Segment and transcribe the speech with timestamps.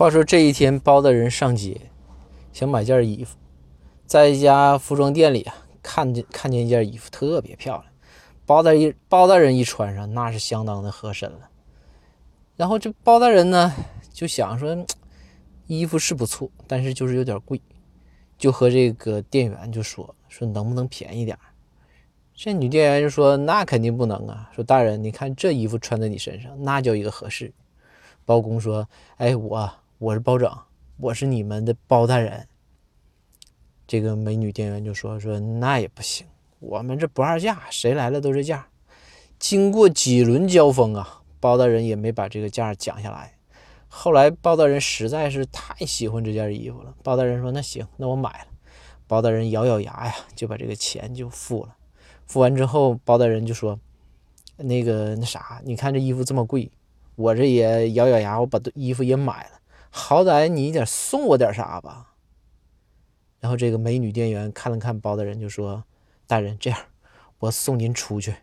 [0.00, 1.78] 话说这一天，包大人上街
[2.54, 3.36] 想买件衣服，
[4.06, 7.84] 在一家服装店里啊，看见看见一件衣服特别漂亮，
[8.46, 11.50] 包大一包大人一穿上，那是相当的合身了。
[12.56, 13.70] 然后这包大人呢，
[14.10, 14.74] 就想说，
[15.66, 17.60] 衣服是不错，但是就是有点贵，
[18.38, 21.36] 就和这个店员就说说能不能便宜点
[22.34, 27.52] 这女店员就说那肯定不能啊，说大人你看这衣服穿在你身上，那叫一个合适。
[28.24, 28.88] 包公说，
[29.18, 29.70] 哎我。
[30.00, 30.50] 我是包拯，
[30.96, 32.48] 我是你们的包大人。
[33.86, 36.26] 这个美女店员就说：“说那也不行，
[36.58, 38.66] 我们这不二价，谁来了都这价。”
[39.38, 43.34] 经过几轮交锋啊，包大人也没把这个价讲下来。
[43.88, 48.46] 后来包大人实在是太喜欢这件衣服了，包大人说：“那行，那我买了。”
[49.06, 51.76] 包大人咬咬牙呀，就把这个钱就付了。
[52.26, 53.78] 付完之后，包大人就说
[54.56, 56.70] ：“那个那啥，你看这衣服这么贵，
[57.16, 59.50] 我这也咬咬牙，我把衣服也买了。”
[59.90, 62.14] 好歹你得送我点啥吧。
[63.40, 65.84] 然后这个美女店员看了看包大人，就说
[66.26, 66.78] ：“大人，这样，
[67.38, 68.36] 我送您出去。”